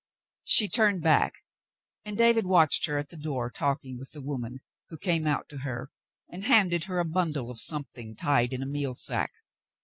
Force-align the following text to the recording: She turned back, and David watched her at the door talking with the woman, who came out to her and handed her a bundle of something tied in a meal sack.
She 0.45 0.67
turned 0.67 1.03
back, 1.03 1.43
and 2.03 2.17
David 2.17 2.47
watched 2.47 2.87
her 2.87 2.97
at 2.97 3.09
the 3.09 3.17
door 3.17 3.51
talking 3.51 3.99
with 3.99 4.13
the 4.13 4.21
woman, 4.23 4.61
who 4.89 4.97
came 4.97 5.27
out 5.27 5.47
to 5.49 5.59
her 5.59 5.91
and 6.27 6.43
handed 6.43 6.85
her 6.85 6.97
a 6.99 7.05
bundle 7.05 7.51
of 7.51 7.59
something 7.61 8.15
tied 8.15 8.51
in 8.51 8.63
a 8.63 8.65
meal 8.65 8.95
sack. 8.95 9.29